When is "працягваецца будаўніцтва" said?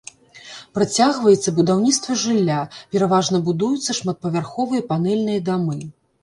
0.77-2.15